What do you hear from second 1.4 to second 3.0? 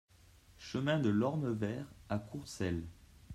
Vert à Courcelles